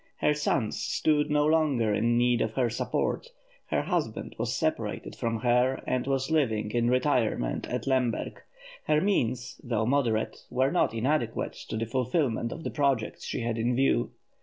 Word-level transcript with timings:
Her 0.17 0.33
sons 0.33 0.77
stood 0.79 1.29
no 1.29 1.45
longer 1.45 1.93
in 1.93 2.17
need 2.17 2.41
of 2.41 2.53
her 2.55 2.71
support; 2.71 3.27
her 3.67 3.83
husband 3.83 4.35
was 4.39 4.55
separated 4.55 5.15
from 5.15 5.41
her 5.41 5.83
and 5.85 6.07
was 6.07 6.31
living 6.31 6.71
in 6.71 6.89
retirement 6.89 7.67
at 7.67 7.85
Lemberg; 7.85 8.41
her 8.85 8.99
means, 8.99 9.61
though 9.63 9.85
moderate, 9.85 10.39
were 10.49 10.71
not 10.71 10.95
inadequate 10.95 11.53
to 11.69 11.77
the 11.77 11.85
fulfilment 11.85 12.51
of 12.51 12.63
the 12.63 12.71
projects 12.71 13.23
she 13.25 13.41
had 13.41 13.59
in 13.59 13.75
view. 13.75 14.09